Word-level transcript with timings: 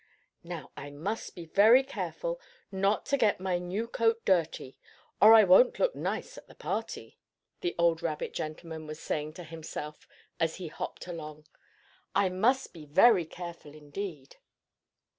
"Now, 0.43 0.71
I 0.75 0.89
must 0.89 1.35
be 1.35 1.45
very 1.45 1.83
careful 1.83 2.41
not 2.71 3.05
to 3.05 3.17
get 3.17 3.39
my 3.39 3.59
new 3.59 3.87
coat 3.87 4.25
dirty, 4.25 4.79
or 5.21 5.31
I 5.35 5.43
won't 5.43 5.77
look 5.77 5.95
nice 5.95 6.39
at 6.39 6.47
the 6.47 6.55
party," 6.55 7.19
the 7.59 7.75
old 7.77 8.01
rabbit 8.01 8.33
gentleman 8.33 8.87
was 8.87 8.99
saying 8.99 9.33
to 9.33 9.43
himself 9.43 10.07
as 10.39 10.55
he 10.55 10.69
hopped 10.69 11.05
along. 11.05 11.45
"I 12.15 12.29
must 12.29 12.73
be 12.73 12.87
very 12.87 13.25
careful 13.25 13.75
indeed." 13.75 14.37